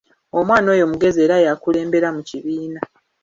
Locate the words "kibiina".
2.29-2.79